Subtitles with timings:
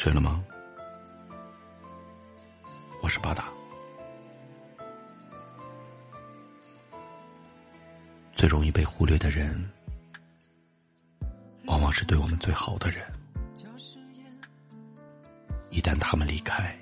[0.00, 0.42] 睡了吗？
[3.02, 3.52] 我是巴达。
[8.32, 9.70] 最容易被忽略的人，
[11.66, 13.06] 往往是对我们最好的人。
[15.68, 16.74] 一旦他们离开，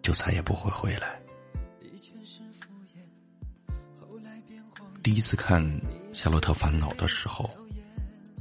[0.00, 1.20] 就再也不会回来。
[5.02, 5.62] 第一次看
[6.14, 7.54] 《夏洛特烦恼》的时候，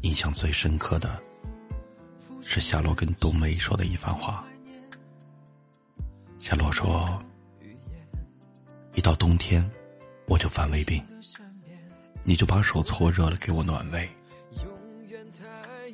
[0.03, 1.21] 印象最深刻的。
[2.47, 4.45] 是夏洛跟冬梅说的一番话。
[6.39, 7.19] 夏洛说
[8.93, 9.67] ：“一到冬天，
[10.27, 11.03] 我就犯胃病，
[12.23, 14.07] 你就把手搓热了给我暖胃。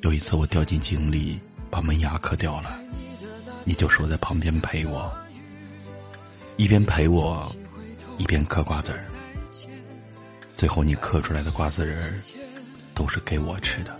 [0.02, 2.78] 有一次我掉进井里，把门牙磕掉了，
[3.64, 5.10] 你就守在旁边陪我，
[6.58, 7.50] 一边陪我，
[8.18, 9.04] 一边嗑瓜子儿。
[10.54, 12.20] 最后你嗑出来的瓜子仁儿，
[12.94, 13.98] 都是给我吃的。”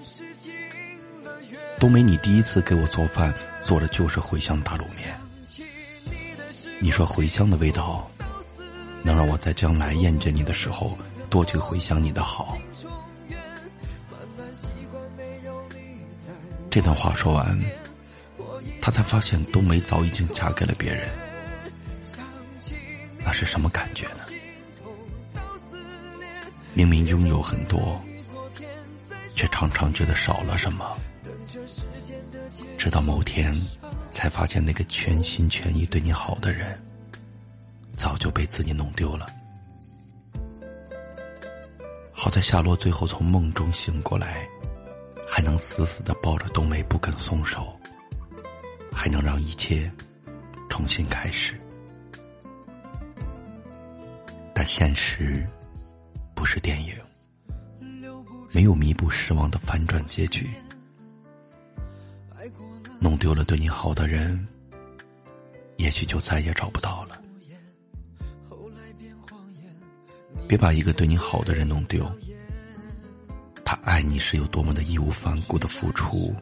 [1.79, 5.19] 冬梅，你第一次给我做饭，做的就是茴香打卤面。
[6.79, 8.11] 你说茴香的味道，
[9.03, 10.97] 能让我在将来厌倦你的时候，
[11.29, 12.57] 多去回想你的好。
[16.71, 17.61] 这段话说完，
[18.81, 21.09] 他才发现冬梅早已经嫁给了别人。
[23.25, 24.25] 那是什么感觉呢？
[26.75, 28.01] 明明拥有很多，
[29.43, 30.97] 却常常觉得少了什么。
[32.79, 33.53] 直到某天，
[34.13, 36.81] 才发现那个全心全意对你好的人，
[37.97, 39.27] 早就被自己弄丢了。
[42.13, 44.49] 好在夏洛最后从梦中醒过来，
[45.27, 47.77] 还能死死的抱着冬梅不肯松手，
[48.93, 49.91] 还能让一切
[50.71, 51.59] 重新开始。
[54.55, 55.45] 但现实
[56.33, 56.95] 不是电影，
[58.53, 60.49] 没有弥补失望的反转结局。
[63.01, 64.47] 弄丢了对你好的人，
[65.79, 67.21] 也许就再也找不到了。
[70.47, 72.05] 别把一个对你好的人弄丢。
[73.65, 76.35] 他爱你是有多么的义无反顾的付出，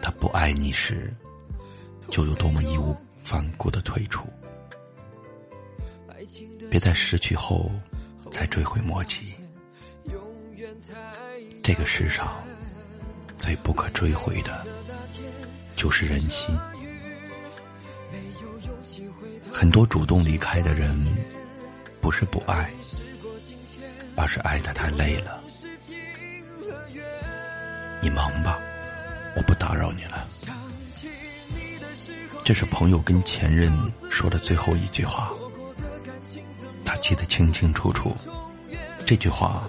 [0.00, 1.12] 他不爱你时，
[2.08, 4.28] 就有多么义无反顾的退出。
[6.70, 7.68] 别在失去后
[8.30, 9.34] 才追悔莫及。
[11.62, 12.42] 这个世上
[13.38, 14.66] 最不可追回的。
[15.76, 16.54] 就是人心。
[19.50, 20.94] 很多主动离开的人，
[22.02, 22.70] 不是不爱，
[24.14, 25.42] 而是爱的太累了。
[28.02, 28.58] 你忙吧，
[29.36, 30.28] 我不打扰你了。
[32.44, 33.72] 这是朋友跟前任
[34.10, 35.32] 说的最后一句话，
[36.84, 38.14] 他记得清清楚楚。
[39.06, 39.66] 这句话，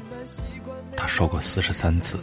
[1.12, 2.18] 说过四十三次，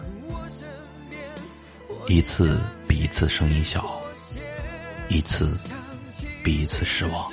[2.09, 2.59] 一次。
[2.89, 4.01] 比一次声音小，
[5.11, 5.55] 一次
[6.43, 7.31] 比一次失望。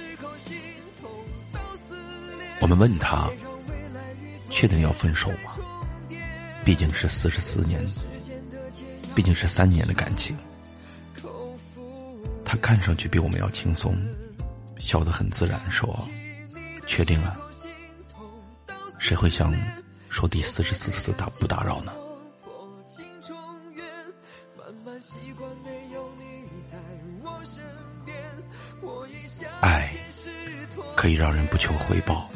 [2.60, 3.30] 我们问他
[4.52, 5.56] ：“确定要分手吗？”
[6.66, 7.84] 毕竟是四十四年，
[9.16, 10.38] 毕竟是三年的感情。
[12.44, 13.96] 他看上去比我们要轻松，
[14.78, 15.98] 笑得很自然，说
[16.86, 17.40] ：“确定了。”
[19.00, 19.54] 谁会想
[20.16, 21.92] 说第四十四次打不打扰呢？
[29.60, 29.94] 爱
[30.96, 32.30] 可以让人不求回报，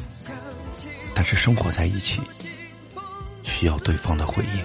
[1.14, 2.20] 但是生活在一起
[3.44, 4.62] 需要对方的回应。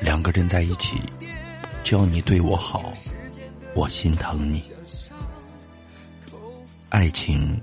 [0.00, 0.98] 两个人在一起，
[1.84, 2.90] 只要你对我好，
[3.74, 4.72] 我心疼你。
[6.88, 7.60] 爱情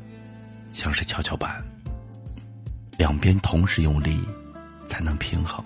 [0.72, 1.66] 像是跷跷板，
[3.03, 4.24] 两边同时用力
[4.88, 5.62] 才能平衡。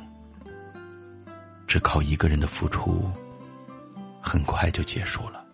[1.67, 3.11] 只靠一个人的付出，
[4.19, 5.45] 很快就结束了。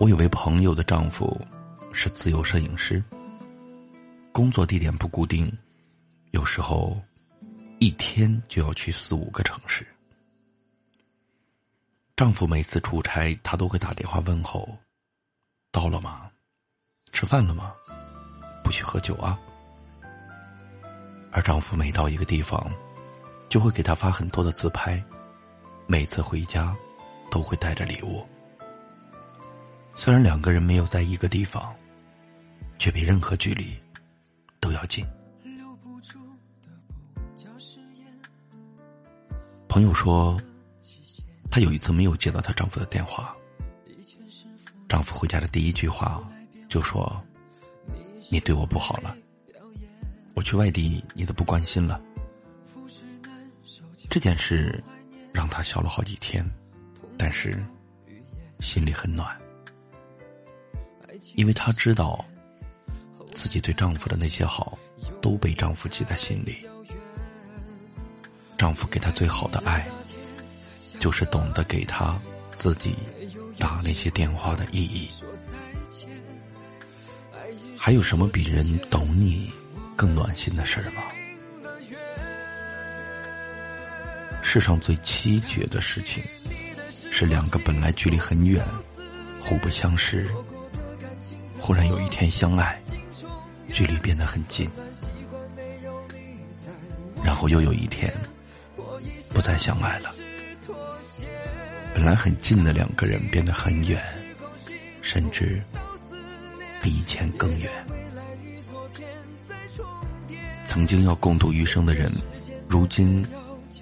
[0.00, 1.40] 我有位朋友的丈夫
[1.92, 3.00] 是自由摄影师，
[4.32, 5.48] 工作地点不固定，
[6.32, 7.00] 有时候
[7.78, 9.86] 一天就要去四五个城市。
[12.16, 14.76] 丈夫每次出差，她都会打电话问候
[15.70, 16.28] ：“到了吗？
[17.12, 17.72] 吃饭了吗？
[18.70, 19.36] 不许喝酒啊。”
[21.32, 22.72] 而丈夫每到一个地方，
[23.48, 25.02] 就会给她发很多的自拍，
[25.88, 26.72] 每次回家
[27.32, 28.24] 都会带着礼物。
[29.92, 31.74] 虽然两个人没有在一个地方，
[32.78, 33.76] 却比任何距离
[34.60, 35.04] 都要近。
[39.66, 40.40] 朋友说，
[41.50, 43.34] 她有一次没有接到她丈夫的电话，
[44.88, 46.22] 丈夫回家的第一句话
[46.68, 47.20] 就说
[48.30, 49.14] ：“你对我不好了，
[50.34, 52.00] 我去外地你都不关心了。”
[54.08, 54.82] 这件事
[55.32, 56.44] 让她笑了好几天，
[57.18, 57.62] 但是
[58.60, 59.36] 心里很暖，
[61.34, 62.24] 因为她知道
[63.26, 64.78] 自己对丈夫的那些好
[65.20, 66.66] 都被丈夫记在心里。
[68.56, 69.86] 丈夫给她最好的爱，
[70.98, 72.20] 就是懂得给她
[72.56, 72.96] 自己
[73.58, 75.08] 打那些电话的意义。
[77.82, 79.50] 还有什么比人懂你
[79.96, 81.02] 更暖心的事儿吗？
[84.42, 86.22] 世上最凄绝的事情，
[87.10, 88.62] 是两个本来距离很远、
[89.40, 90.28] 互不相识，
[91.58, 92.78] 忽然有一天相爱，
[93.72, 94.70] 距离变得很近，
[97.24, 98.12] 然后又有一天
[99.32, 100.14] 不再相爱了。
[101.94, 103.98] 本来很近的两个人变得很远，
[105.00, 105.62] 甚至
[106.80, 107.70] 比以前更远。
[110.64, 112.10] 曾经要共度余生的人，
[112.68, 113.24] 如今。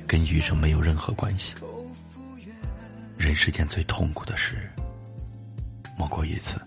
[0.07, 1.55] 跟余生没有任何关系。
[3.19, 4.71] 人世间最痛苦的事，
[5.99, 6.59] 莫过于此。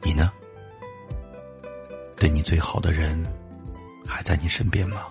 [0.00, 0.30] 你呢？
[2.16, 3.20] 对你最好的人，
[4.06, 5.02] 还在你身边吗？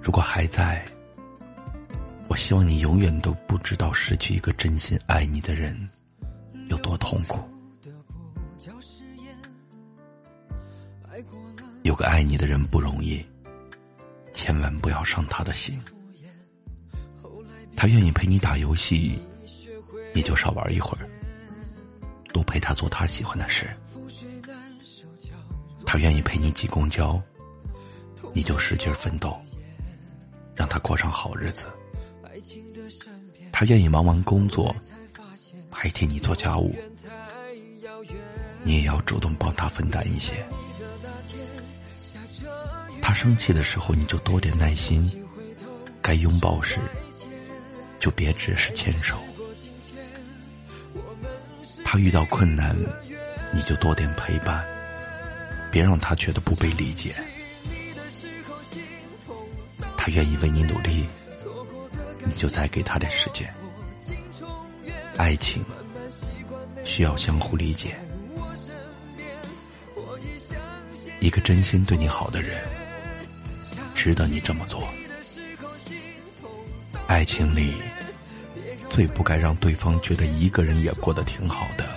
[0.00, 0.82] 如果还在，
[2.34, 5.72] 我希望你永远都不知道失去一个真心爱你的人
[6.66, 7.38] 有多痛苦。
[11.84, 13.24] 有个爱你的人不容易，
[14.32, 15.80] 千万不要伤他的心。
[17.76, 19.16] 他愿意陪你打游戏，
[20.12, 21.06] 你就少玩一会儿，
[22.32, 23.70] 多陪他做他喜欢的事。
[25.86, 27.22] 他愿意陪你挤公交，
[28.32, 29.40] 你就使劲奋斗，
[30.56, 31.68] 让他过上好日子。
[33.64, 34.74] 愿意忙完工作，
[35.70, 36.74] 还替你做家务，
[38.62, 40.34] 你也要主动帮他分担一些。
[43.00, 45.10] 他生气的时候，你就多点耐心；
[46.00, 46.78] 该拥抱时，
[47.98, 49.18] 就别只是牵手。
[51.84, 52.76] 他遇到困难，
[53.52, 54.64] 你就多点陪伴，
[55.70, 57.14] 别让他觉得不被理解。
[59.96, 61.06] 他愿意为你努力，
[62.44, 63.50] 就再给他点时间。
[65.16, 65.64] 爱情
[66.84, 67.96] 需要相互理解。
[71.20, 72.62] 一个真心对你好的人，
[73.94, 74.86] 值得你这么做。
[77.06, 77.76] 爱情里
[78.90, 81.88] 最不该让对方觉得一个人也过得挺好的，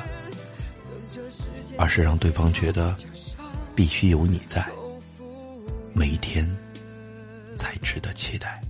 [1.77, 2.95] 而是让对方觉得
[3.75, 4.65] 必须有你在，
[5.91, 6.49] 每一天
[7.57, 8.61] 才值得期待。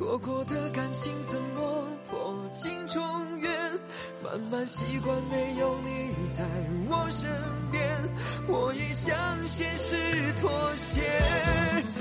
[0.00, 3.52] 错过的感情怎么破镜重圆？
[4.24, 6.42] 慢慢习惯没有你在
[6.88, 7.30] 我身
[7.70, 7.86] 边，
[8.48, 9.14] 我已向
[9.46, 11.02] 现实妥协。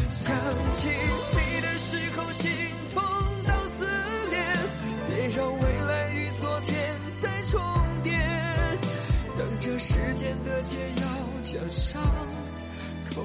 [0.10, 0.34] 想
[0.74, 2.50] 起你的时候心
[2.94, 3.04] 痛
[3.46, 3.86] 到撕
[4.30, 4.46] 裂，
[5.06, 7.62] 别让未来与昨天再重
[8.02, 8.14] 叠。
[9.36, 11.04] 等着时间的解药，
[11.44, 12.02] 将伤
[13.14, 13.22] 口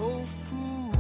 [0.51, 0.94] 敷。